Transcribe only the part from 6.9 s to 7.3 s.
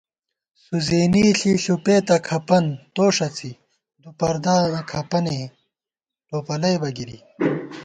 گِری